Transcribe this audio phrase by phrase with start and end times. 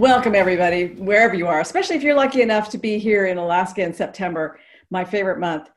[0.00, 3.82] Welcome, everybody, wherever you are, especially if you're lucky enough to be here in Alaska
[3.82, 4.58] in September,
[4.90, 5.68] my favorite month.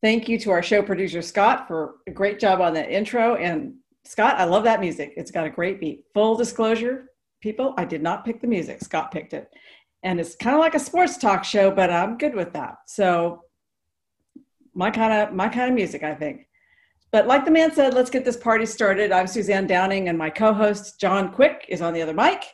[0.00, 3.34] Thank you to our show producer, Scott, for a great job on that intro.
[3.34, 3.74] And
[4.04, 5.14] Scott, I love that music.
[5.16, 6.04] It's got a great beat.
[6.14, 7.06] Full disclosure,
[7.40, 8.80] people, I did not pick the music.
[8.80, 9.50] Scott picked it.
[10.04, 12.76] And it's kind of like a sports talk show, but I'm good with that.
[12.86, 13.42] So
[14.72, 16.46] my kind of my kind of music, I think.
[17.10, 19.10] But like the man said, let's get this party started.
[19.10, 22.44] I'm Suzanne Downing, and my co-host John Quick is on the other mic.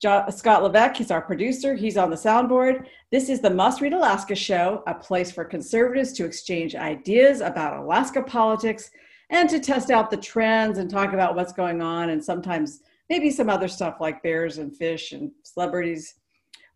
[0.00, 1.74] Scott Levesque, he's our producer.
[1.74, 2.86] He's on the soundboard.
[3.10, 7.82] This is the Must Read Alaska show, a place for conservatives to exchange ideas about
[7.82, 8.90] Alaska politics
[9.30, 13.28] and to test out the trends and talk about what's going on and sometimes maybe
[13.28, 16.14] some other stuff like bears and fish and celebrities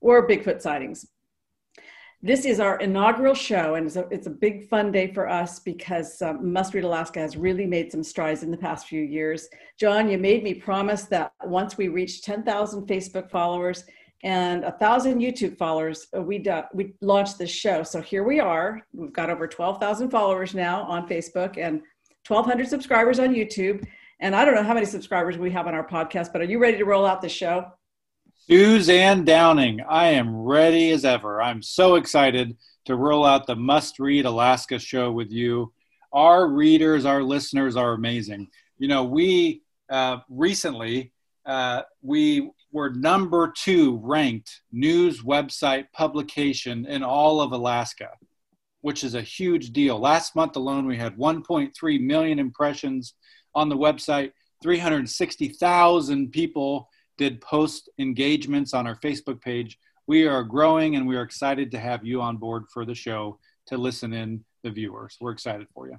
[0.00, 1.06] or Bigfoot sightings
[2.24, 5.58] this is our inaugural show, and it's a, it's a big fun day for us
[5.58, 9.48] because um, Must Read Alaska has really made some strides in the past few years.
[9.76, 13.84] John, you made me promise that once we reach 10,000 Facebook followers
[14.22, 17.82] and a thousand YouTube followers, uh, we uh, we launched this show.
[17.82, 18.80] So here we are.
[18.92, 21.82] We've got over 12,000 followers now on Facebook and
[22.28, 23.84] 1,200 subscribers on YouTube.
[24.20, 26.60] And I don't know how many subscribers we have on our podcast, but are you
[26.60, 27.66] ready to roll out the show?
[28.50, 31.40] Suzanne Downing, I am ready as ever.
[31.40, 35.72] I'm so excited to roll out the Must Read Alaska show with you.
[36.12, 38.48] Our readers, our listeners are amazing.
[38.78, 41.12] You know, we uh, recently
[41.46, 48.10] uh, we were number two ranked news website publication in all of Alaska,
[48.80, 50.00] which is a huge deal.
[50.00, 53.14] Last month alone, we had 1.3 million impressions
[53.54, 59.78] on the website, 360,000 people did post engagements on our Facebook page.
[60.06, 63.38] We are growing and we are excited to have you on board for the show
[63.66, 65.16] to listen in the viewers.
[65.20, 65.98] We're excited for you.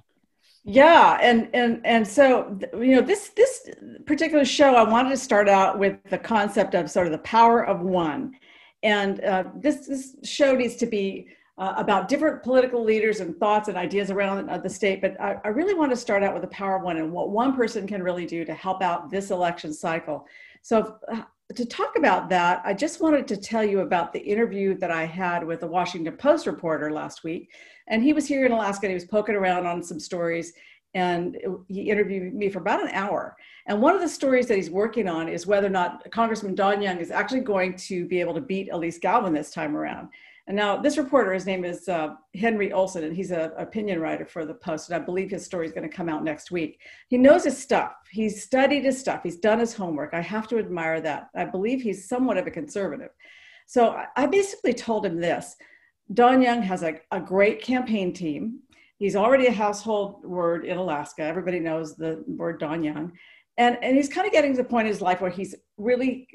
[0.66, 3.68] Yeah, and and and so you know this this
[4.06, 7.66] particular show, I wanted to start out with the concept of sort of the power
[7.66, 8.32] of one,
[8.82, 13.68] and uh, this this show needs to be uh, about different political leaders and thoughts
[13.68, 15.00] and ideas around uh, the state.
[15.00, 17.30] But I, I really want to start out with the power of one and what
[17.30, 20.26] one person can really do to help out this election cycle.
[20.62, 21.22] So, uh,
[21.54, 25.04] to talk about that, I just wanted to tell you about the interview that I
[25.04, 27.52] had with a Washington Post reporter last week.
[27.86, 30.54] And he was here in Alaska and he was poking around on some stories.
[30.94, 31.36] And
[31.68, 33.36] he interviewed me for about an hour.
[33.66, 36.80] And one of the stories that he's working on is whether or not Congressman Don
[36.80, 40.08] Young is actually going to be able to beat Alyse Galvin this time around.
[40.46, 44.26] And now this reporter, his name is uh, Henry Olsen, and he's an opinion writer
[44.26, 44.90] for the Post.
[44.90, 46.80] And I believe his story is going to come out next week.
[47.08, 47.94] He knows his stuff.
[48.10, 49.22] He's studied his stuff.
[49.22, 50.12] He's done his homework.
[50.12, 51.30] I have to admire that.
[51.34, 53.10] I believe he's somewhat of a conservative.
[53.66, 55.56] So I basically told him this
[56.12, 58.60] Don Young has a, a great campaign team.
[58.98, 61.22] He's already a household word in Alaska.
[61.22, 63.12] Everybody knows the word Don Young.
[63.56, 66.28] And, and he's kind of getting to the point in his life where he's really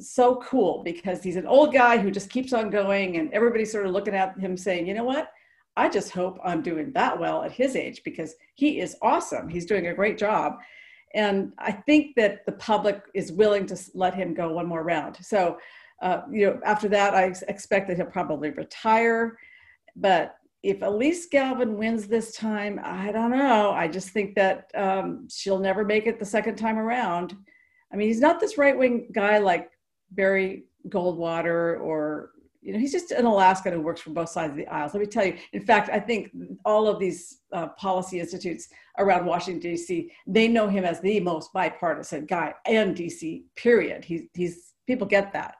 [0.00, 3.86] so cool because he's an old guy who just keeps on going and everybody's sort
[3.86, 5.32] of looking at him saying you know what?
[5.76, 9.48] I just hope i'm doing that well at his age because he is awesome.
[9.48, 10.56] He's doing a great job.
[11.14, 15.16] And i think that the public is willing to let him go one more round.
[15.20, 15.58] So
[16.02, 19.38] uh, you know after that i expect that he'll probably retire.
[19.96, 23.72] But if alyse galvin wins this time i don't know.
[23.72, 27.36] I just think that um, she'll never make it the second time around.
[27.92, 29.70] I mean he's not this right-wing guy like
[30.10, 32.30] Barry Goldwater or
[32.60, 34.92] you know he's just an Alaskan who works for both sides of the aisles.
[34.92, 35.36] Let me tell you.
[35.52, 36.30] In fact, I think
[36.64, 38.68] all of these uh, policy institutes
[38.98, 40.10] around Washington D.C.
[40.26, 43.44] they know him as the most bipartisan guy in D.C.
[43.54, 44.04] Period.
[44.04, 45.56] He's he's people get that.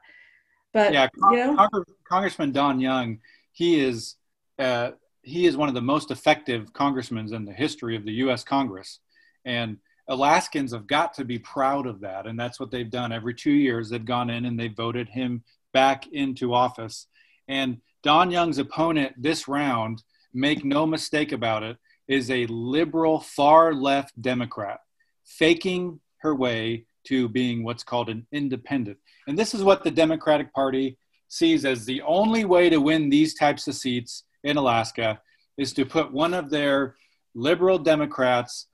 [0.73, 1.67] But yeah, you know,
[2.07, 3.19] Congressman Don Young,
[3.53, 4.15] he is
[4.59, 4.91] uh,
[5.21, 8.43] he is one of the most effective congressmen in the history of the U.S.
[8.43, 8.99] Congress,
[9.45, 9.77] and
[10.09, 12.25] Alaskans have got to be proud of that.
[12.25, 13.11] And that's what they've done.
[13.11, 17.07] Every two years, they've gone in and they voted him back into office.
[17.47, 20.03] And Don Young's opponent this round,
[20.33, 21.77] make no mistake about it,
[22.07, 24.79] is a liberal, far left Democrat,
[25.25, 28.97] faking her way to being what's called an independent.
[29.27, 30.97] And this is what the Democratic Party
[31.27, 35.21] sees as the only way to win these types of seats in Alaska
[35.57, 36.95] is to put one of their
[37.35, 38.67] liberal Democrats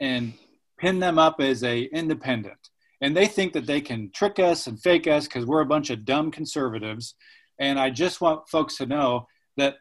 [0.00, 0.34] and
[0.78, 2.70] pin them up as a independent.
[3.00, 5.90] And they think that they can trick us and fake us because we're a bunch
[5.90, 7.14] of dumb conservatives.
[7.58, 9.26] And I just want folks to know
[9.56, 9.76] that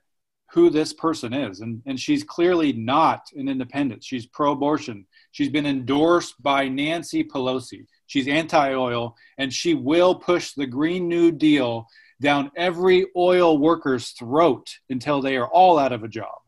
[0.51, 1.59] who this person is.
[1.59, 4.03] And, and she's clearly not an independent.
[4.03, 5.05] She's pro abortion.
[5.31, 7.85] She's been endorsed by Nancy Pelosi.
[8.05, 11.87] She's anti oil, and she will push the Green New Deal
[12.21, 16.39] down every oil worker's throat until they are all out of a job.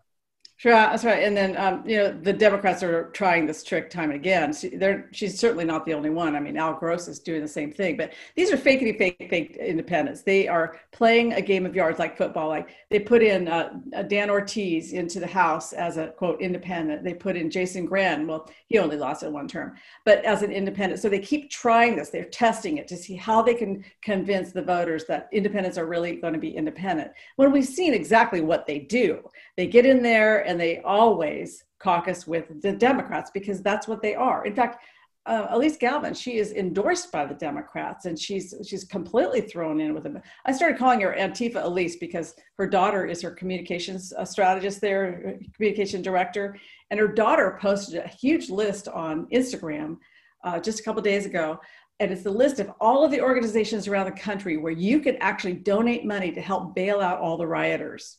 [0.60, 1.24] Sure, that's right.
[1.24, 4.52] And then, um, you know, the Democrats are trying this trick time and again.
[4.52, 4.78] She,
[5.14, 6.36] she's certainly not the only one.
[6.36, 7.96] I mean, Al Gross is doing the same thing.
[7.96, 10.24] But these are fakety fake, fake independents.
[10.24, 12.50] They are playing a game of yards like football.
[12.50, 13.70] Like they put in uh,
[14.10, 17.06] Dan Ortiz into the House as a quote independent.
[17.06, 18.28] They put in Jason Grenn.
[18.28, 21.00] Well, he only lost in one term, but as an independent.
[21.00, 22.10] So they keep trying this.
[22.10, 26.18] They're testing it to see how they can convince the voters that independents are really
[26.18, 27.12] going to be independent.
[27.38, 29.22] When we've seen exactly what they do,
[29.56, 34.16] they get in there and they always caucus with the Democrats because that's what they
[34.16, 34.48] are.
[34.48, 34.84] In fact,
[35.28, 39.94] uh, Alyse Galvin, she is endorsed by the Democrats, and she's she's completely thrown in
[39.94, 40.20] with them.
[40.48, 45.38] I started calling her Antifa Alyse because her daughter is her communications uh, strategist there,
[45.56, 46.58] communication director,
[46.90, 49.98] and her daughter posted a huge list on Instagram
[50.44, 51.60] uh, just a couple days ago,
[52.00, 55.16] and it's the list of all of the organizations around the country where you can
[55.18, 58.18] actually donate money to help bail out all the rioters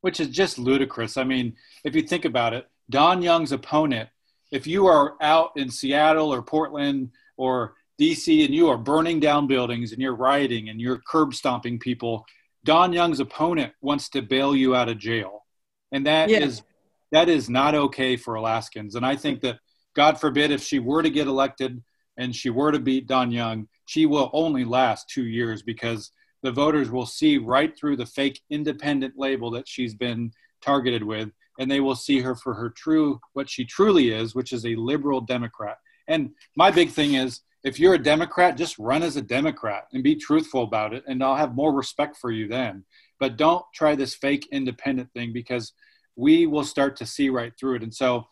[0.00, 1.16] which is just ludicrous.
[1.16, 4.08] I mean, if you think about it, Don Young's opponent,
[4.50, 9.46] if you are out in Seattle or Portland or DC and you are burning down
[9.46, 12.24] buildings and you're rioting and you're curb stomping people,
[12.64, 15.44] Don Young's opponent wants to bail you out of jail.
[15.92, 16.40] And that yeah.
[16.40, 16.62] is
[17.12, 18.94] that is not okay for Alaskans.
[18.94, 19.58] And I think that
[19.94, 21.82] God forbid if she were to get elected
[22.16, 26.10] and she were to beat Don Young, she will only last two years because
[26.42, 30.30] the voters will see right through the fake independent label that she's been
[30.62, 34.52] targeted with and they will see her for her true what she truly is which
[34.52, 35.78] is a liberal democrat.
[36.06, 40.02] And my big thing is if you're a democrat just run as a democrat and
[40.02, 42.84] be truthful about it and i'll have more respect for you then.
[43.20, 45.72] But don't try this fake independent thing because
[46.16, 47.82] we will start to see right through it.
[47.82, 48.26] And so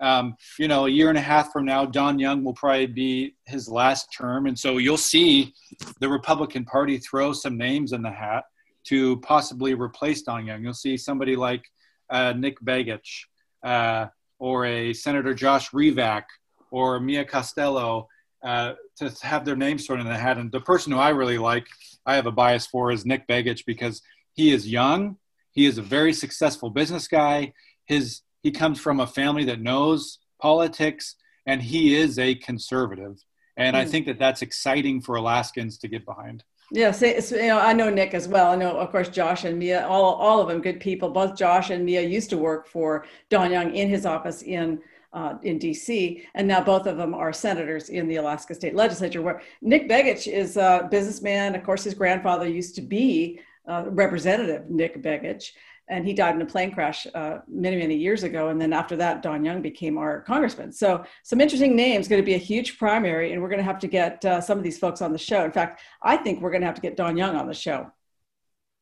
[0.00, 3.34] um, you know, a year and a half from now, Don Young will probably be
[3.44, 4.46] his last term.
[4.46, 5.54] And so you'll see
[6.00, 8.44] the Republican Party throw some names in the hat
[8.84, 10.62] to possibly replace Don Young.
[10.62, 11.64] You'll see somebody like
[12.10, 13.24] uh, Nick Begich
[13.64, 14.06] uh,
[14.38, 16.24] or a Senator Josh Revak
[16.70, 18.08] or Mia Costello
[18.44, 20.38] uh, to have their names thrown in the hat.
[20.38, 21.66] And the person who I really like,
[22.04, 24.02] I have a bias for, is Nick Begich because
[24.34, 25.16] he is young.
[25.52, 27.54] He is a very successful business guy.
[27.86, 31.16] His he comes from a family that knows politics
[31.46, 33.16] and he is a conservative
[33.56, 33.80] and mm.
[33.80, 33.90] i hmm.
[33.90, 37.90] think that that's exciting for alaskans to get behind yeah so, you know i know
[37.90, 40.78] nick as well i know of course josh and mia all, all of them good
[40.78, 44.78] people both josh and mia used to work for don young in his office in
[45.12, 49.22] uh, in DC, and now both of them are senators in the Alaska State Legislature.
[49.22, 51.54] Where Nick Begich is a businessman.
[51.54, 55.52] Of course, his grandfather used to be uh, Representative Nick Begich,
[55.88, 58.48] and he died in a plane crash uh, many many years ago.
[58.48, 60.72] And then after that don young became our congressman.
[60.72, 63.78] So some interesting names going to be a huge primary and we're going to have
[63.80, 65.44] to get uh, some of these folks on the show.
[65.44, 67.90] In fact i think we're going to have to get don young on the show.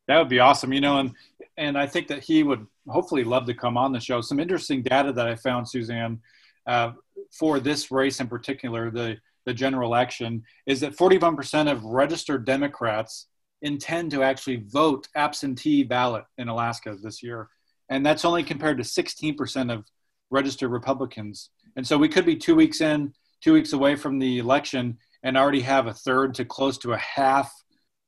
[0.08, 1.12] That would be awesome you know and
[1.56, 4.20] and i think that he would hopefully love to come on the show.
[4.20, 6.20] Some interesting data that i found suzanne
[6.66, 6.92] uh,
[7.30, 13.26] for this race in particular the the general election is that 41% of registered democrats
[13.64, 17.48] intend to actually vote absentee ballot in Alaska this year.
[17.88, 19.84] And that's only compared to 16% of
[20.30, 21.50] registered Republicans.
[21.76, 25.36] And so we could be two weeks in, two weeks away from the election, and
[25.36, 27.52] already have a third to close to a half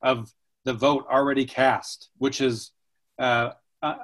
[0.03, 0.31] of
[0.65, 2.73] the vote already cast, which is
[3.19, 3.51] uh,
[3.83, 3.95] uh,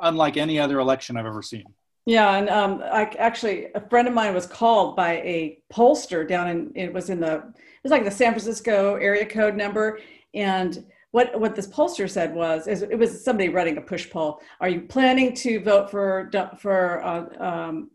[0.00, 1.64] unlike any other election I've ever seen.
[2.06, 6.48] Yeah, and um, I actually a friend of mine was called by a pollster down
[6.48, 9.98] in it was in the it was like the San Francisco area code number,
[10.36, 14.40] and what what this pollster said was is it was somebody running a push poll.
[14.60, 17.90] Are you planning to vote for for uh, um,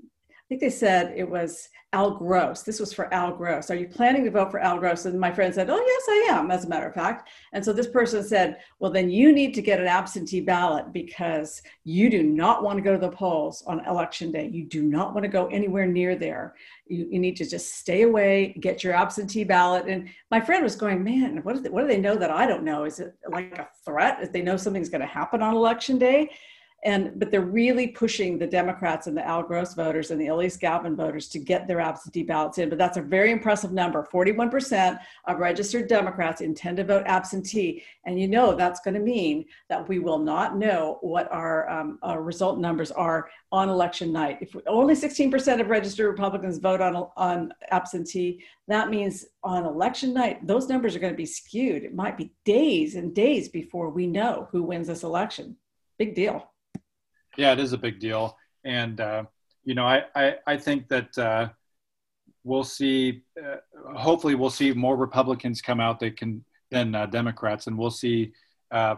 [0.52, 2.64] think they said it was Al Gross.
[2.64, 3.72] This was for Al Gross.
[3.72, 5.06] Are you planning to vote for Al Gross?
[5.06, 7.30] And my friend said, Oh, yes, I am, as a matter of fact.
[7.54, 11.62] And so this person said, Well, then you need to get an absentee ballot because
[11.86, 14.50] you do not want to go to the polls on election day.
[14.52, 16.54] You do not want to go anywhere near there.
[16.86, 19.86] You, you need to just stay away, get your absentee ballot.
[19.88, 22.46] And my friend was going, Man, what do, they, what do they know that I
[22.46, 22.84] don't know?
[22.84, 24.18] Is it like a threat?
[24.22, 26.30] If they know something's going to happen on election day?
[26.84, 30.58] And but they're really pushing the Democrats and the Al Gross voters and the Alyse
[30.60, 32.70] Galvin voters to get their absentee ballots in.
[32.70, 34.08] But that's a very impressive number.
[34.12, 39.46] 41% of registered Democrats intend to vote absentee, and you know that's going to mean
[39.70, 44.40] that we will not know what our, um, our result numbers are on election night.
[44.42, 50.46] If only 16% of registered Republicans vote on on absentee, that means on election night
[50.48, 51.84] those numbers are going to be skewed.
[51.84, 55.58] It might be days and days before we know who wins this election.
[55.98, 56.52] Big deal.
[57.38, 59.24] Yeah, it is a big deal, and uh,
[59.64, 61.50] you know, I I, I think that uh,
[62.44, 63.24] we'll see.
[63.42, 63.58] Uh,
[63.96, 68.34] hopefully, we'll see more Republicans come out that can than uh, Democrats, and we'll see
[68.72, 68.96] uh,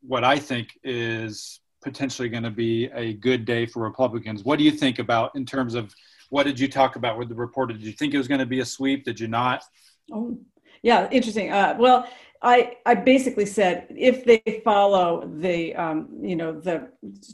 [0.00, 4.44] what I think is potentially going to be a good day for Republicans.
[4.44, 5.94] What do you think about in terms of
[6.30, 7.72] what did you talk about with the reporter?
[7.74, 9.04] Did you think it was going to be a sweep?
[9.04, 9.62] Did you not?
[10.12, 10.38] Oh,
[10.82, 11.52] yeah, interesting.
[11.52, 12.08] Uh, well,
[12.42, 16.88] I, I basically said if they follow the um, you know the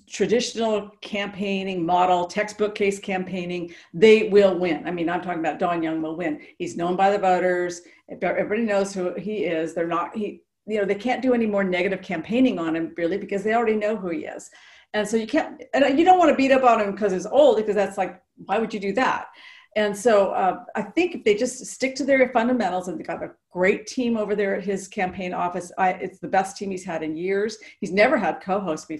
[0.08, 4.86] traditional campaigning model, textbook case campaigning, they will win.
[4.86, 6.40] I mean, I'm talking about Don Young will win.
[6.58, 7.82] He's known by the voters.
[8.20, 9.74] Everybody knows who he is.
[9.74, 13.18] They're not he you know they can't do any more negative campaigning on him really
[13.18, 14.50] because they already know who he is.
[14.94, 17.26] And so you can't and you don't want to beat up on him because he's
[17.26, 19.26] old because that's like why would you do that?
[19.74, 23.22] And so uh, I think if they just stick to their fundamentals and they've got
[23.22, 26.84] a great team over there at his campaign office, I, it's the best team he's
[26.84, 27.56] had in years.
[27.80, 28.90] He's never had co-hosts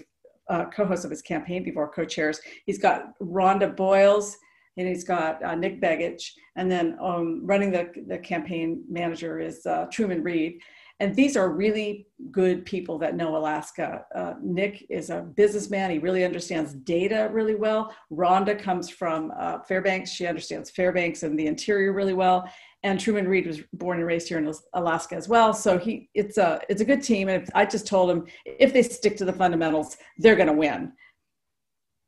[0.49, 2.41] uh, co-hosts of his campaign before, co-chairs.
[2.65, 4.35] He's got Rhonda Boyles
[4.77, 9.65] and he's got uh, Nick Begich, and then um, running the, the campaign manager is
[9.67, 10.59] uh, Truman Reed
[10.99, 14.05] and these are really good people that know Alaska.
[14.15, 15.91] Uh, Nick is a businessman.
[15.91, 17.93] He really understands data really well.
[18.11, 20.11] Rhonda comes from uh, Fairbanks.
[20.11, 22.47] She understands Fairbanks and the interior really well.
[22.83, 25.53] And Truman Reed was born and raised here in Alaska as well.
[25.53, 27.27] So he, it's a, it's a good team.
[27.27, 30.91] And I just told him if they stick to the fundamentals, they're going to win.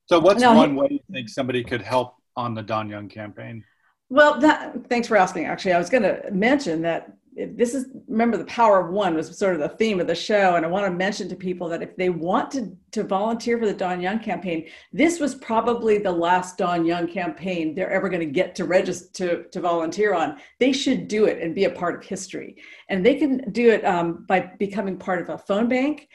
[0.08, 3.64] So what's now, one way you think somebody could help on the Don Young campaign?
[4.10, 5.46] Well, that, thanks for asking.
[5.46, 9.38] Actually, I was going to mention that this is remember the power of one was
[9.38, 11.82] sort of the theme of the show and i want to mention to people that
[11.82, 16.12] if they want to to volunteer for the don young campaign this was probably the
[16.12, 20.38] last don young campaign they're ever going to get to register to, to volunteer on.
[20.60, 22.58] They should do it and be a part of history.
[22.90, 26.08] And they can do it um, by becoming part of a phone bank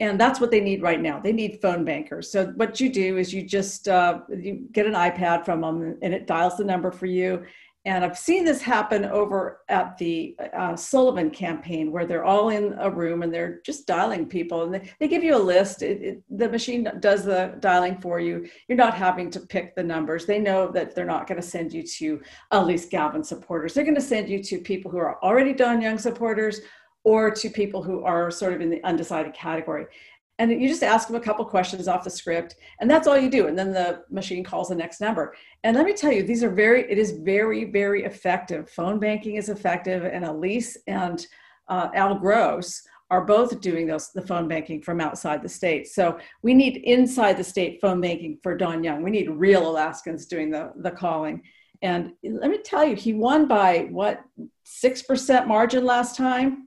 [0.00, 1.20] and that's what they need right now.
[1.20, 2.30] They need phone bankers.
[2.30, 6.12] So what you do is you just uh, you get an ipad from them and
[6.12, 7.44] it dials the number for you
[7.86, 12.74] and I've seen this happen over at the uh, Sullivan campaign where they're all in
[12.78, 15.82] a room and they're just dialing people and they, they give you a list.
[15.82, 18.48] It, it, the machine does the dialing for you.
[18.68, 20.24] You're not having to pick the numbers.
[20.24, 22.22] They know that they're not going to send you to
[22.52, 23.74] Alyse Galvin supporters.
[23.74, 26.62] They're going to send you to people who are already Don Young supporters
[27.04, 29.86] or to people who are sort of in the undecided category
[30.38, 33.30] and you just ask them a couple questions off the script and that's all you
[33.30, 35.34] do and then the machine calls the next number.
[35.62, 38.68] And let me tell you these are very it is very very effective.
[38.70, 41.24] Phone banking is effective and alyse and
[41.68, 45.86] uh, al gross are both doing those the phone banking from outside the state.
[45.88, 49.02] So we need inside the state phone banking for don young.
[49.02, 51.42] We need real alaskans doing the the calling.
[51.82, 54.22] And let me tell you he won by what
[54.64, 56.66] 6% margin last time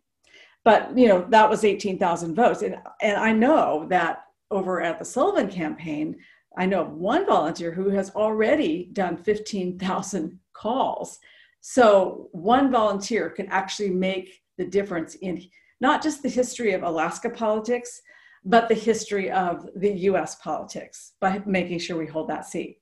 [0.67, 5.05] but you know that was 18,000 votes and and I know that over at the
[5.05, 6.17] Sullivan campaign
[6.57, 11.19] I know one volunteer who has already done 15,000 calls
[11.61, 15.41] so one volunteer can actually make the difference in
[15.79, 18.01] not just the history of Alaska politics
[18.43, 22.81] but the history of the US politics by making sure we hold that seat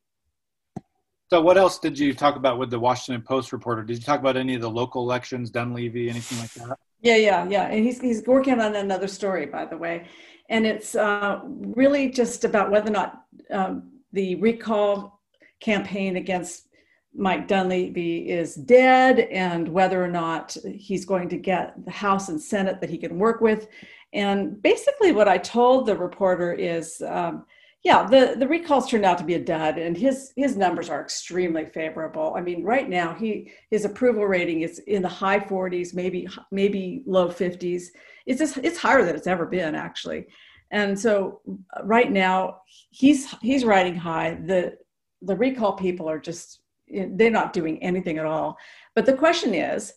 [1.29, 3.81] so what else did you talk about with the Washington Post reporter?
[3.81, 6.77] Did you talk about any of the local elections, Dunleavy, anything like that?
[7.05, 7.67] Yeah, yeah, yeah.
[7.67, 10.07] And he's he's working on another story, by the way,
[10.49, 15.21] and it's uh, really just about whether or not um, the recall
[15.59, 16.67] campaign against
[17.13, 22.41] Mike Dunleavy is dead, and whether or not he's going to get the House and
[22.41, 23.67] Senate that he can work with.
[24.11, 27.03] And basically, what I told the reporter is.
[27.07, 27.45] Um,
[27.85, 31.01] yeah, the, the recalls turned out to be a dud, and his his numbers are
[31.01, 32.33] extremely favorable.
[32.35, 37.03] I mean, right now he his approval rating is in the high 40s, maybe maybe
[37.05, 37.83] low 50s.
[38.25, 40.25] It's just, it's higher than it's ever been actually,
[40.71, 44.39] and so uh, right now he's he's riding high.
[44.43, 44.77] The
[45.21, 48.57] the recall people are just they're not doing anything at all.
[48.95, 49.93] But the question is,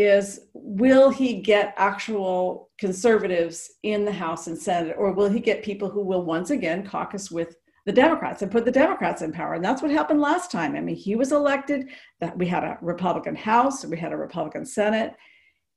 [0.00, 5.62] is will he get actual conservatives in the House and Senate, or will he get
[5.62, 9.54] people who will once again caucus with the Democrats and put the Democrats in power?
[9.54, 10.76] And that's what happened last time.
[10.76, 11.88] I mean, he was elected,
[12.20, 15.14] that we had a Republican House, we had a Republican Senate.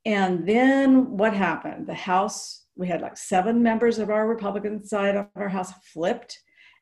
[0.06, 1.88] And then what happened?
[1.88, 6.40] The House we had like seven members of our Republican side of our House flipped,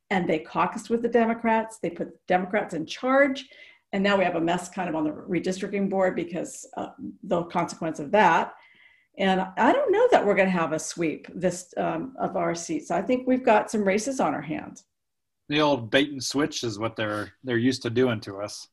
[0.10, 1.79] and they caucused with the Democrats.
[1.81, 3.48] They put Democrats in charge,
[3.93, 6.89] and now we have a mess kind of on the redistricting board because uh,
[7.24, 8.53] the consequence of that.
[9.17, 12.55] And I don't know that we're going to have a sweep this um, of our
[12.55, 12.91] seats.
[12.91, 14.86] I think we've got some races on our hands.
[15.50, 18.67] The old bait and switch is what they're they're used to doing to us.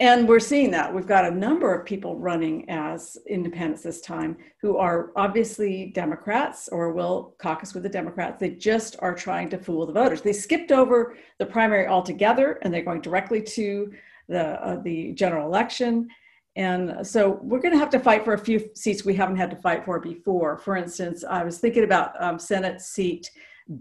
[0.00, 0.92] And we're seeing that.
[0.92, 6.68] We've got a number of people running as independents this time who are obviously Democrats
[6.68, 8.38] or will caucus with the Democrats.
[8.38, 10.20] They just are trying to fool the voters.
[10.20, 13.92] They skipped over the primary altogether and they're going directly to
[14.28, 16.08] the, uh, the general election.
[16.56, 19.50] And so we're going to have to fight for a few seats we haven't had
[19.50, 20.56] to fight for before.
[20.56, 23.30] For instance, I was thinking about um, Senate seat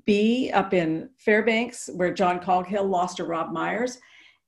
[0.06, 4.00] B up in Fairbanks, where John Coghill lost to Rob Myers.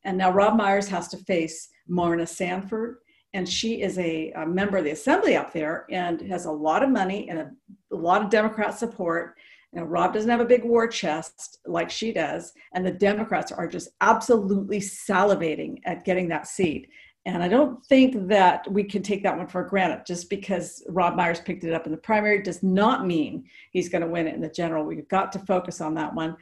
[0.04, 2.98] And now Rob Myers has to face Marna Sanford.
[3.34, 6.84] And she is a, a member of the assembly up there and has a lot
[6.84, 7.52] of money and a,
[7.94, 9.36] a lot of Democrat support.
[9.74, 12.54] You know, Rob doesn't have a big war chest like she does.
[12.74, 16.90] And the Democrats are just absolutely salivating at getting that seat.
[17.26, 20.06] And I don't think that we can take that one for granted.
[20.08, 24.02] Just because Rob Myers picked it up in the primary does not mean he's going
[24.02, 24.86] to win it in the general.
[24.86, 26.38] We've got to focus on that one.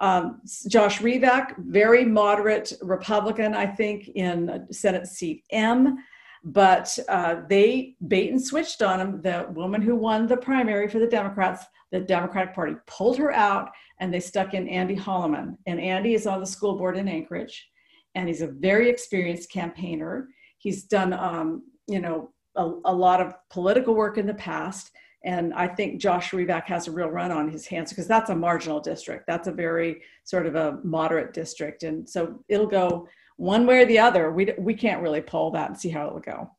[0.00, 5.98] Um, Josh Revak, very moderate Republican, I think, in Senate seat M,
[6.44, 9.22] but uh, they bait and switched on him.
[9.22, 13.70] The woman who won the primary for the Democrats, the Democratic Party pulled her out
[14.00, 15.56] and they stuck in Andy Holleman.
[15.66, 17.68] And Andy is on the school board in Anchorage
[18.14, 20.28] and he's a very experienced campaigner.
[20.58, 24.90] He's done, um, you know, a, a lot of political work in the past
[25.24, 28.36] and I think Josh Revak has a real run on his hands because that's a
[28.36, 29.26] marginal district.
[29.26, 31.82] That's a very sort of a moderate district.
[31.82, 34.30] And so it'll go one way or the other.
[34.30, 36.50] We, we can't really pull that and see how it will go.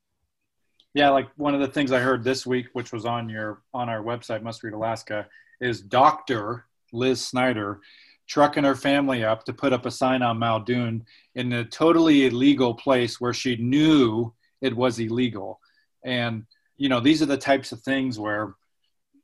[0.96, 3.90] Yeah, like one of the things I heard this week, which was on your on
[3.90, 5.28] our website, Must Read Alaska,
[5.62, 7.82] is Doctor Liz Snyder
[8.28, 11.06] trucking her family up to put up a sign on Muldoon
[11.36, 15.60] in a totally illegal place where she knew it was illegal.
[16.04, 16.46] And
[16.78, 18.56] you know, these are the types of things where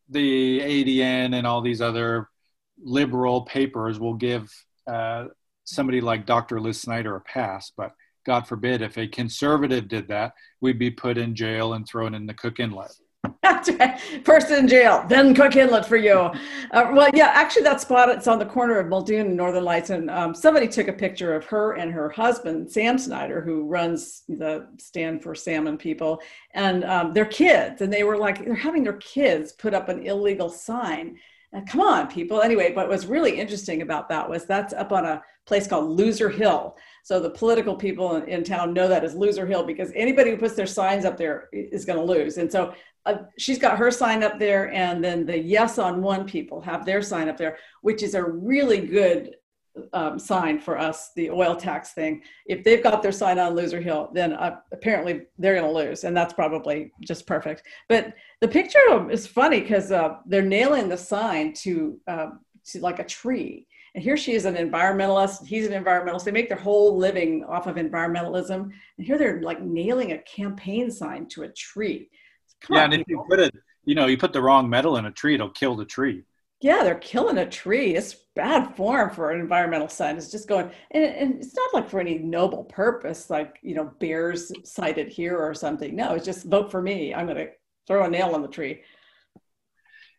[0.10, 2.30] the ADN and all these other
[2.78, 4.54] liberal papers will give
[4.86, 5.26] uh,
[5.66, 6.60] somebody like Dr.
[6.60, 7.92] Liz Snyder a pass, but
[8.26, 12.26] God forbid if a conservative did that, we'd be put in jail and thrown in
[12.26, 12.92] the Cook Inlet.
[14.24, 16.14] First in jail, then Cook Inlet for you.
[16.14, 19.90] Uh, well, yeah, actually, that spot it's on the corner of Muldoon and Northern Lights,
[19.90, 24.24] and um, somebody took a picture of her and her husband, Sam Snyder, who runs
[24.28, 28.84] the Stand for Salmon people, and um, their kids, and they were like, they're having
[28.84, 31.18] their kids put up an illegal sign.
[31.54, 32.42] And come on, people.
[32.42, 36.30] Anyway, what was really interesting about that was that's up on a place called Loser
[36.30, 36.76] Hill.
[37.04, 40.38] So the political people in, in, town know that as Loser Hill because anybody who
[40.38, 42.38] puts their signs up there is going to lose.
[42.38, 42.74] And so
[43.06, 46.86] uh, she's got her sign up there, and then the Yes on One people have
[46.86, 49.36] their sign up there, which is a really good
[49.94, 52.22] um, sign for us, the oil tax thing.
[52.46, 56.04] If they've got their sign on Loser Hill, then uh, apparently they're going to lose,
[56.04, 57.64] and that's probably just perfect.
[57.90, 62.28] But the picture is funny because uh, they're nailing the sign to uh,
[62.72, 63.68] to like a tree.
[63.94, 65.46] And here she is an environmentalist.
[65.46, 66.26] He's an environmentalist.
[66.26, 68.72] They make their whole living off of environmentalism.
[68.98, 72.10] And here they're like nailing a campaign sign to a tree.
[72.62, 73.54] Come yeah, on, and if you put it,
[73.86, 76.24] you know, you put the wrong metal in a tree, it'll kill the tree.
[76.62, 77.96] Yeah, they're killing a tree.
[77.96, 80.18] It's bad form for an environmental sign.
[80.18, 83.92] It's just going, and, and it's not like for any noble purpose, like you know,
[84.00, 85.96] bears sighted here or something.
[85.96, 87.14] No, it's just vote for me.
[87.14, 87.50] I'm going to
[87.88, 88.82] throw a nail on the tree.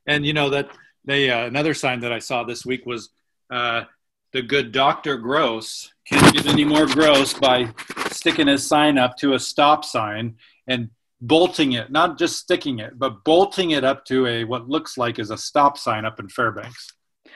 [0.07, 0.69] And you know that
[1.05, 3.11] they uh, another sign that I saw this week was
[3.51, 3.85] uh,
[4.33, 7.73] the good Doctor Gross can't get any more gross by
[8.11, 10.37] sticking his sign up to a stop sign
[10.69, 14.99] and bolting it, not just sticking it, but bolting it up to a what looks
[14.99, 16.93] like is a stop sign up in Fairbanks.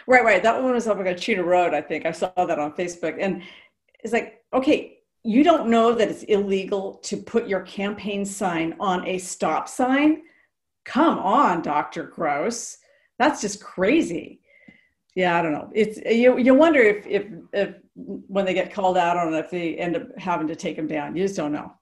[0.06, 0.42] Right, right.
[0.42, 2.06] That one was up on Chena Road, I think.
[2.06, 3.16] I saw that on Facebook.
[3.20, 3.42] And
[4.02, 9.06] it's like, okay, you don't know that it's illegal to put your campaign sign on
[9.06, 10.22] a stop sign?
[10.84, 12.04] Come on, Dr.
[12.04, 12.78] Gross.
[13.18, 14.40] That's just crazy.
[15.14, 15.70] Yeah, I don't know.
[15.74, 16.38] It's you.
[16.38, 19.96] You wonder if if if when they get called out on it, if they end
[19.96, 21.16] up having to take them down.
[21.16, 21.72] You just don't know.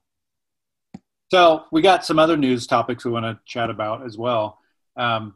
[1.31, 4.57] So we got some other news topics we want to chat about as well.
[4.95, 5.35] Um,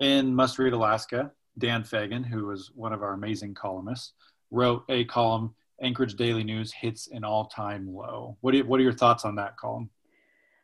[0.00, 4.14] in Must Read Alaska, Dan Fagan, who was one of our amazing columnists,
[4.50, 5.54] wrote a column.
[5.82, 8.36] Anchorage Daily News hits an all-time low.
[8.40, 9.90] What, you, what are your thoughts on that column?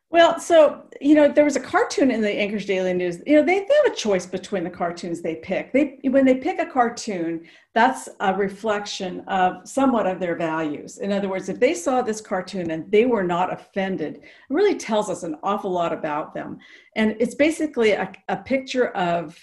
[0.09, 3.21] Well, so you know, there was a cartoon in the Anchorage Daily News.
[3.25, 5.73] You know, they, they have a choice between the cartoons they pick.
[5.73, 10.99] They when they pick a cartoon, that's a reflection of somewhat of their values.
[10.99, 14.75] In other words, if they saw this cartoon and they were not offended, it really
[14.75, 16.57] tells us an awful lot about them.
[16.95, 19.37] And it's basically a, a picture of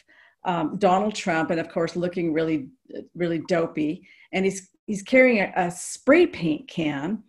[0.47, 2.69] um, Donald Trump, and of course, looking really,
[3.15, 7.23] really dopey, and he's he's carrying a, a spray paint can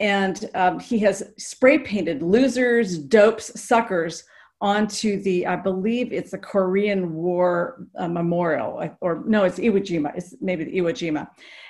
[0.00, 4.24] and um, he has spray painted losers, dopes, suckers
[4.60, 10.16] onto the, I believe it's the Korean War uh, Memorial, or no, it's Iwo Jima.
[10.16, 11.28] It's maybe the Iwo Jima,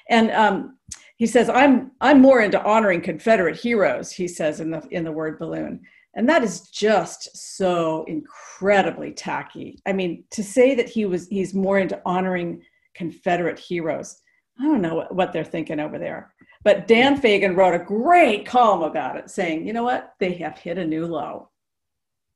[0.09, 0.79] and um,
[1.17, 5.13] he says, "I'm I'm more into honoring Confederate heroes." He says in the in the
[5.13, 5.81] word balloon,
[6.15, 9.83] and that is just so incredibly tacky.
[9.87, 12.63] I mean, to say that he was he's more into honoring
[12.95, 14.23] Confederate heroes.
[14.59, 16.33] I don't know what, what they're thinking over there.
[16.69, 20.59] But Dan Fagan wrote a great column about it saying, you know what, they have
[20.59, 21.49] hit a new low.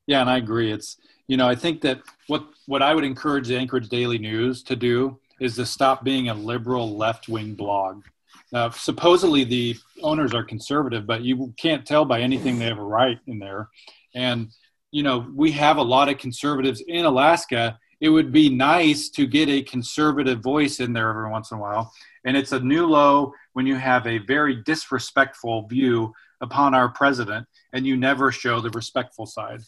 [0.06, 0.72] Yeah, and I agree.
[0.72, 0.96] It's,
[1.28, 4.74] you know, I think that what, what I would encourage the Anchorage Daily News to
[4.74, 8.06] do is to stop being a liberal left wing blog.
[8.54, 13.18] Uh, supposedly the owners are conservative, but you can't tell by anything they ever write
[13.26, 13.68] in there.
[14.14, 14.48] And,
[14.92, 17.78] you know, we have a lot of conservatives in Alaska.
[18.02, 21.60] It would be nice to get a conservative voice in there every once in a
[21.60, 21.92] while.
[22.24, 27.46] And it's a new low when you have a very disrespectful view upon our president
[27.72, 29.60] and you never show the respectful side.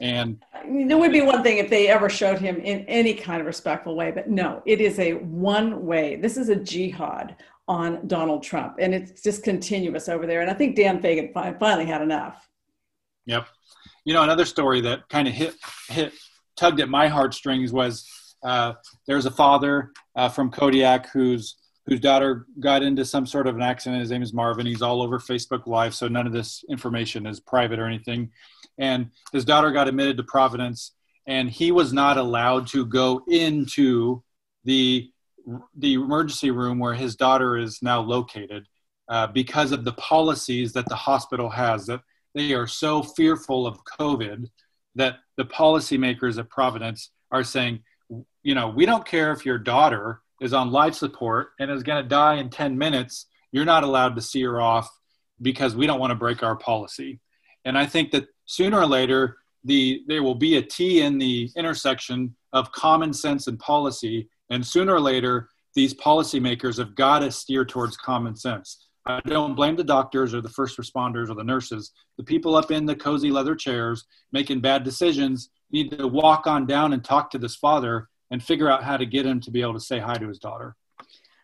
[0.00, 0.42] And
[0.88, 3.94] there would be one thing if they ever showed him in any kind of respectful
[3.94, 6.16] way, but no, it is a one way.
[6.16, 7.36] This is a jihad
[7.68, 10.40] on Donald Trump, and it's just continuous over there.
[10.40, 12.46] And I think Dan Fagan finally had enough.
[13.24, 13.46] Yep.
[14.04, 15.54] You know, another story that kind of hit
[15.88, 16.12] hit
[16.56, 18.06] tugged at my heartstrings was
[18.42, 18.74] uh,
[19.06, 23.62] there's a father uh, from Kodiak who's whose daughter got into some sort of an
[23.62, 24.00] accident.
[24.00, 24.66] His name is Marvin.
[24.66, 28.30] He's all over Facebook Live, so none of this information is private or anything.
[28.78, 30.92] And his daughter got admitted to Providence,
[31.26, 34.22] and he was not allowed to go into
[34.64, 35.10] the
[35.76, 38.66] the emergency room where his daughter is now located
[39.08, 41.86] uh, because of the policies that the hospital has.
[41.86, 42.00] That
[42.34, 44.46] they are so fearful of COVID
[44.96, 47.80] that the policymakers at Providence are saying,
[48.42, 52.02] you know, we don't care if your daughter is on life support and is going
[52.02, 54.88] to die in 10 minutes, you're not allowed to see her off
[55.40, 57.20] because we don't want to break our policy.
[57.64, 61.50] And I think that sooner or later, the, there will be a T in the
[61.56, 64.28] intersection of common sense and policy.
[64.50, 68.86] And sooner or later, these policymakers have got to steer towards common sense.
[69.06, 71.92] I don't blame the doctors or the first responders or the nurses.
[72.16, 76.66] The people up in the cozy leather chairs making bad decisions need to walk on
[76.66, 79.62] down and talk to this father and figure out how to get him to be
[79.62, 80.74] able to say hi to his daughter.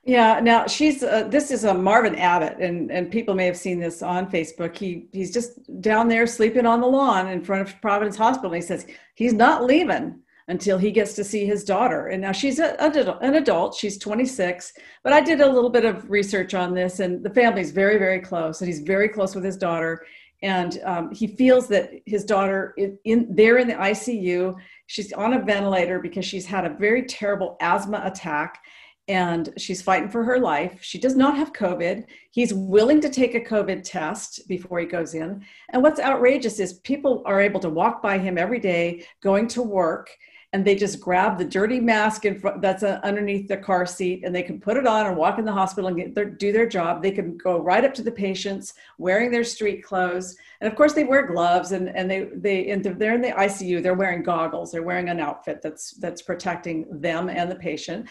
[0.05, 3.79] Yeah, now she's uh, this is a Marvin Abbott, and and people may have seen
[3.79, 4.77] this on Facebook.
[4.77, 8.51] He he's just down there sleeping on the lawn in front of Providence Hospital.
[8.51, 12.09] He says he's not leaving until he gets to see his daughter.
[12.09, 14.73] And now she's a, an adult; she's 26.
[15.05, 18.21] But I did a little bit of research on this, and the family's very very
[18.21, 20.05] close, and he's very close with his daughter.
[20.45, 24.57] And um, he feels that his daughter is in there in the ICU
[24.93, 28.63] She's on a ventilator because she's had a very terrible asthma attack
[29.09, 30.81] and she's fighting for her life.
[30.83, 32.05] She does not have COVID.
[32.31, 35.47] He's willing to take a COVID test before he goes in.
[35.71, 39.63] And what's outrageous is people are able to walk by him every day going to
[39.63, 40.11] work
[40.55, 44.23] and they just grab the dirty mask in front, that's uh, underneath the car seat
[44.25, 46.67] and they can put it on and walk in the hospital and their, do their
[46.67, 47.03] job.
[47.03, 50.37] They can go right up to the patients wearing their street clothes.
[50.61, 53.83] And of course they wear gloves and, and they they and they're in the icu
[53.83, 54.71] they're wearing goggles.
[54.71, 58.09] They're wearing an outfit that's that's protecting them and the patient.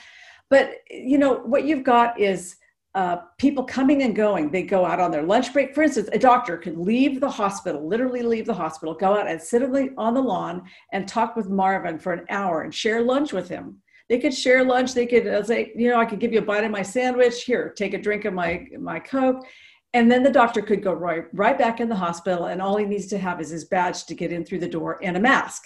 [0.49, 2.55] But you know what you've got is
[2.93, 4.51] uh, people coming and going.
[4.51, 5.73] They go out on their lunch break.
[5.73, 9.41] For instance, a doctor could leave the hospital, literally leave the hospital, go out and
[9.41, 9.63] sit
[9.97, 13.81] on the lawn and talk with Marvin for an hour and share lunch with him.
[14.09, 14.93] They could share lunch.
[14.93, 17.43] They could uh, say, you know, I could give you a bite of my sandwich.
[17.43, 19.45] Here, take a drink of my my Coke.
[19.93, 22.85] And then the doctor could go right, right back in the hospital, and all he
[22.85, 25.63] needs to have is his badge to get in through the door and a mask.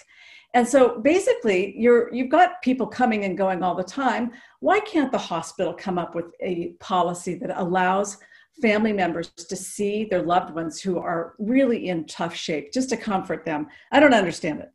[0.54, 4.30] And so basically, you're you've got people coming and going all the time.
[4.60, 8.18] Why can't the hospital come up with a policy that allows
[8.60, 12.96] family members to see their loved ones who are really in tough shape, just to
[12.96, 13.68] comfort them?
[13.92, 14.72] I don't understand it.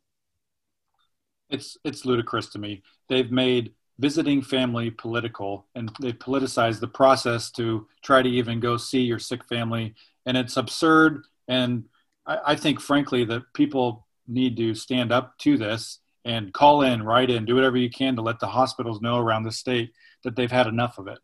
[1.50, 2.82] It's it's ludicrous to me.
[3.08, 8.76] They've made visiting family political and they politicize the process to try to even go
[8.76, 9.94] see your sick family
[10.26, 11.84] and it's absurd and
[12.26, 17.02] I, I think frankly that people need to stand up to this and call in,
[17.02, 19.92] write in, do whatever you can to let the hospitals know around the state
[20.24, 21.18] that they've had enough of it.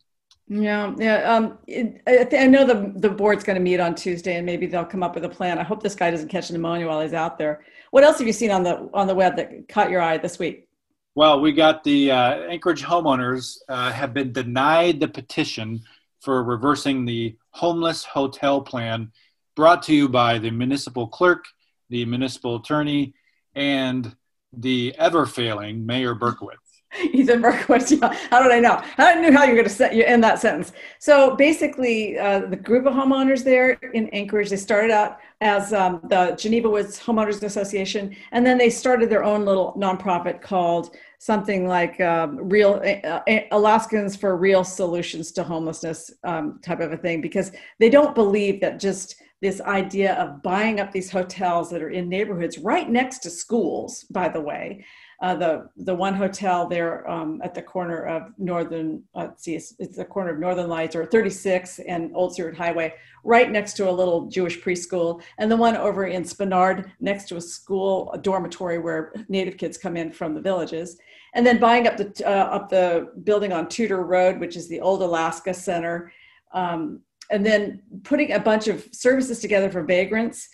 [0.49, 1.35] Yeah, yeah.
[1.35, 4.47] Um, it, I, th- I, know the the board's going to meet on Tuesday, and
[4.47, 5.59] maybe they'll come up with a plan.
[5.59, 7.65] I hope this guy doesn't catch pneumonia while he's out there.
[7.91, 10.39] What else have you seen on the on the web that caught your eye this
[10.39, 10.67] week?
[11.15, 15.83] Well, we got the uh, Anchorage homeowners uh, have been denied the petition
[16.21, 19.13] for reversing the homeless hotel plan,
[19.55, 21.45] brought to you by the municipal clerk,
[21.91, 23.15] the municipal attorney,
[23.55, 24.17] and
[24.53, 26.57] the ever failing Mayor Berkowitz.
[27.13, 27.91] Ethan Berkowitz.
[27.91, 28.13] Yeah.
[28.31, 28.83] How did I know?
[28.97, 30.73] I knew how you were going to set you end that sentence.
[30.99, 36.01] So basically, uh, the group of homeowners there in Anchorage, they started out as um,
[36.05, 41.67] the Geneva Woods Homeowners Association, and then they started their own little nonprofit called something
[41.67, 46.97] like um, Real uh, uh Alaskans for Real Solutions to Homelessness um, type of a
[46.97, 51.83] thing, because they don't believe that just this idea of buying up these hotels that
[51.83, 54.85] are in neighborhoods right next to schools, by the way,
[55.21, 59.75] uh, the the one hotel there um, at the corner of Northern, uh, see, it's,
[59.79, 63.91] it's, the corner of Northern Lights or 36 and Old Seward Highway, right next to
[63.91, 68.19] a little Jewish preschool, and the one over in Spenard next to a school, a
[68.19, 70.99] dormitory where Native kids come in from the villages,
[71.35, 74.81] and then buying up the uh, up the building on Tudor Road, which is the
[74.81, 76.13] old Alaska Center,
[76.53, 80.49] um, and then putting a bunch of services together for vagrants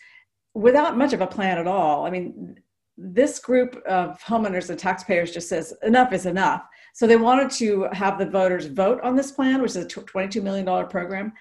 [0.55, 2.07] without much of a plan at all.
[2.07, 2.57] I mean,
[2.97, 6.65] this group of homeowners and taxpayers just says enough is enough.
[6.95, 10.43] So they wanted to have the voters vote on this plan, which is a $22
[10.43, 11.33] million program.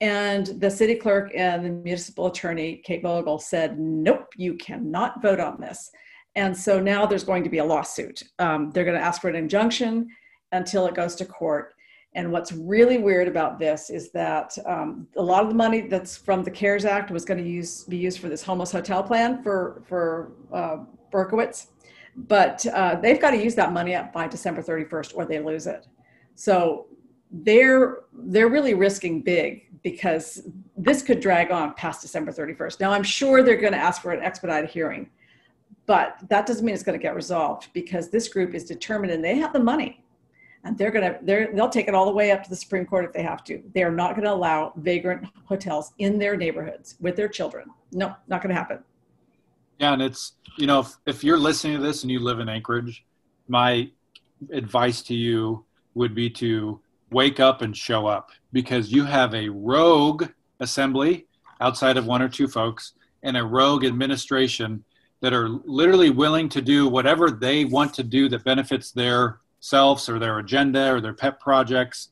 [0.00, 5.40] And the city clerk and the municipal attorney, Kate Vogel, said, nope, you cannot vote
[5.40, 5.90] on this.
[6.36, 8.22] And so now there's going to be a lawsuit.
[8.38, 10.08] Um, they're going to ask for an injunction
[10.52, 11.73] until it goes to court.
[12.16, 16.16] And what's really weird about this is that um, a lot of the money that's
[16.16, 19.42] from the CARES Act was going to use be used for this homeless hotel plan
[19.42, 20.78] for for uh,
[21.12, 21.68] Berkowitz,
[22.16, 25.66] but uh, they've got to use that money up by December 31st or they lose
[25.66, 25.88] it.
[26.36, 26.86] So
[27.32, 30.46] they're they're really risking big because
[30.76, 32.78] this could drag on past December 31st.
[32.78, 35.10] Now I'm sure they're going to ask for an expedited hearing,
[35.86, 39.22] but that doesn't mean it's going to get resolved because this group is determined and
[39.22, 40.03] they have the money
[40.64, 43.04] and they're going to they'll take it all the way up to the supreme court
[43.04, 43.62] if they have to.
[43.74, 47.68] They are not going to allow vagrant hotels in their neighborhoods with their children.
[47.92, 48.78] No not going to happen.
[49.78, 52.48] Yeah and it's you know if, if you're listening to this and you live in
[52.48, 53.04] anchorage
[53.48, 53.90] my
[54.52, 59.48] advice to you would be to wake up and show up because you have a
[59.48, 60.28] rogue
[60.60, 61.26] assembly
[61.60, 64.84] outside of one or two folks and a rogue administration
[65.20, 70.08] that are literally willing to do whatever they want to do that benefits their selves
[70.08, 72.10] or their agenda or their pet projects.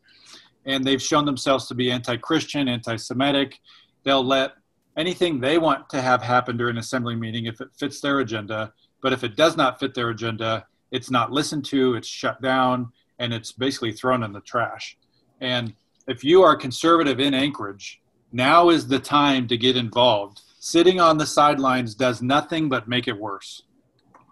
[0.64, 3.60] And they've shown themselves to be anti Christian, anti Semitic.
[4.04, 4.52] They'll let
[4.96, 8.72] anything they want to have happen during an assembly meeting if it fits their agenda.
[9.02, 12.92] But if it does not fit their agenda, it's not listened to, it's shut down,
[13.18, 14.96] and it's basically thrown in the trash.
[15.40, 15.74] And
[16.06, 18.00] if you are conservative in Anchorage,
[18.32, 20.40] now is the time to get involved.
[20.58, 23.62] Sitting on the sidelines does nothing but make it worse.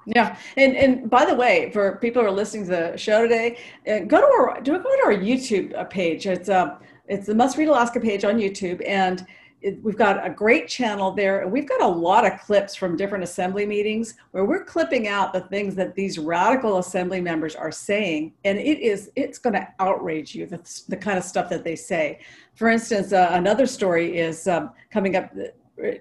[0.06, 3.58] Yeah, and and by the way, for people who are listening to the show today,
[3.86, 6.26] uh, go to our do go to our YouTube uh, page.
[6.26, 9.26] It's uh, it's the Must Read Alaska page on YouTube, and
[9.60, 11.42] it, we've got a great channel there.
[11.42, 15.34] and We've got a lot of clips from different assembly meetings where we're clipping out
[15.34, 19.68] the things that these radical assembly members are saying, and it is it's going to
[19.80, 22.20] outrage you the, the kind of stuff that they say.
[22.54, 25.34] For instance, uh, another story is um, coming up.
[25.34, 25.56] That,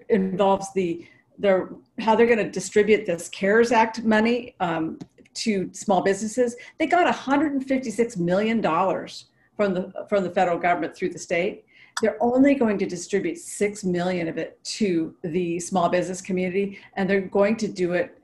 [0.09, 1.05] involves the
[1.43, 4.99] how they're going to distribute this CARES Act money um,
[5.35, 6.55] to small businesses.
[6.77, 9.25] They got 156 million dollars
[9.55, 11.65] from the from the federal government through the state.
[12.01, 17.09] They're only going to distribute six million of it to the small business community, and
[17.09, 18.19] they're going to do it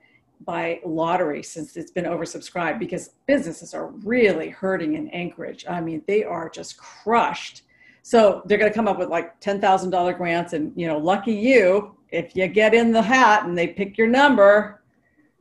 [0.46, 5.66] by lottery since it's been oversubscribed because businesses are really hurting in Anchorage.
[5.68, 7.64] I mean, they are just crushed.
[8.04, 11.96] So they're going to come up with like $10,000 grants and, you know, lucky you,
[12.16, 14.82] if you get in the hat and they pick your number.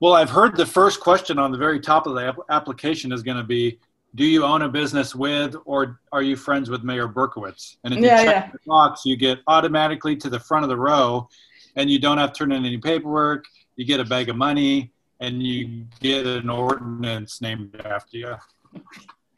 [0.00, 3.36] Well, I've heard the first question on the very top of the application is going
[3.36, 3.78] to be,
[4.14, 7.76] do you own a business with or are you friends with Mayor Berkowitz?
[7.84, 8.50] And if you check yeah.
[8.52, 11.28] the box, you get automatically to the front of the row
[11.76, 13.44] and you don't have to turn in any paperwork.
[13.76, 18.34] You get a bag of money and you get an ordinance named after you.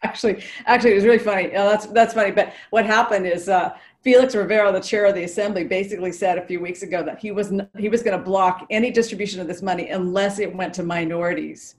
[0.03, 1.49] Actually, actually, it was really funny.
[1.49, 2.31] That's that's funny.
[2.31, 6.47] But what happened is uh, Felix Rivera, the chair of the assembly, basically said a
[6.47, 9.63] few weeks ago that he was he was going to block any distribution of this
[9.63, 11.75] money unless it went to minorities.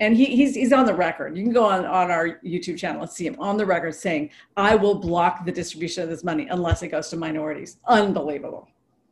[0.00, 1.36] And he, he's he's on the record.
[1.36, 4.30] You can go on on our YouTube channel and see him on the record saying,
[4.56, 8.66] "I will block the distribution of this money unless it goes to minorities." Unbelievable.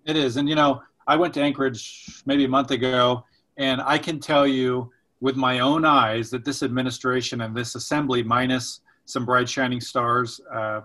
[0.04, 3.24] It is, and you know, I went to Anchorage maybe a month ago,
[3.58, 8.24] and I can tell you with my own eyes that this administration and this assembly,
[8.24, 10.40] minus some bright shining stars.
[10.52, 10.80] Uh,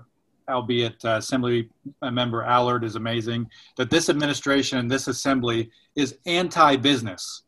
[0.50, 1.70] albeit uh, Assembly
[2.02, 3.48] member Allard is amazing.
[3.78, 7.44] That this administration and this assembly is anti-business.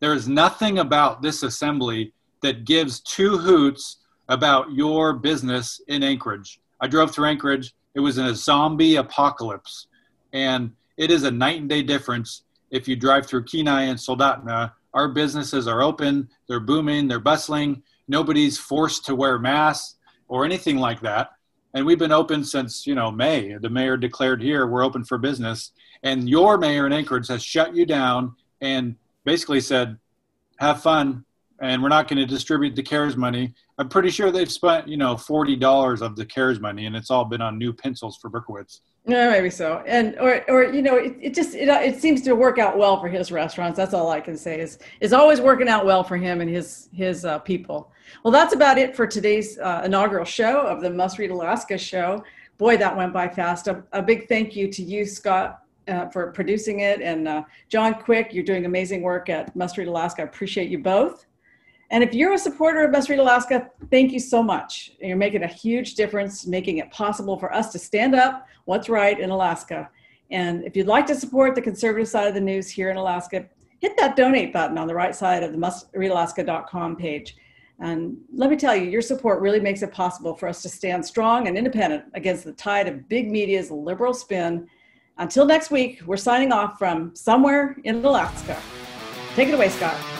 [0.00, 2.12] There is nothing about this assembly
[2.42, 6.60] that gives two hoots about your business in Anchorage.
[6.80, 7.74] I drove through Anchorage.
[7.94, 9.86] It was in a zombie apocalypse.
[10.32, 14.72] And it is a night and day difference if you drive through Kenai and Soldotna.
[14.92, 17.82] Our businesses are open, they're booming, they're bustling.
[18.06, 19.96] Nobody's forced to wear masks
[20.28, 21.30] or anything like that.
[21.74, 23.54] And we've been open since, you know, May.
[23.60, 25.72] The mayor declared here we're open for business.
[26.04, 29.98] And your mayor in Anchorage has shut you down and basically said,
[30.58, 31.24] have fun,
[31.60, 33.54] and we're not going to distribute the CARES money.
[33.78, 37.10] I'm pretty sure they've spent, you know, forty dollars of the CARES money, and it's
[37.10, 38.80] all been on new pencils for Berkowitz.
[39.06, 39.82] Yeah, maybe so.
[39.86, 43.00] And or or you know, it, it just it, it seems to work out well
[43.00, 43.76] for his restaurants.
[43.76, 46.88] That's all I can say is is always working out well for him and his
[46.92, 47.90] his uh, people.
[48.22, 52.24] Well, that's about it for today's uh, inaugural show of the Must Read Alaska show.
[52.58, 53.66] Boy, that went by fast.
[53.68, 57.00] A, a big thank you to you, Scott, uh, for producing it.
[57.00, 60.22] And uh, John Quick, you're doing amazing work at Must Read Alaska.
[60.22, 61.26] I appreciate you both.
[61.90, 64.92] And if you're a supporter of Must Read Alaska, thank you so much.
[65.00, 69.18] You're making a huge difference, making it possible for us to stand up what's right
[69.18, 69.90] in Alaska.
[70.30, 73.46] And if you'd like to support the conservative side of the news here in Alaska,
[73.80, 77.36] hit that donate button on the right side of the mustreadalaska.com page.
[77.84, 81.04] And let me tell you, your support really makes it possible for us to stand
[81.04, 84.66] strong and independent against the tide of big media's liberal spin
[85.18, 88.60] until next week, we're signing off from somewhere in Alaska.
[89.36, 90.13] Take it away, Scott.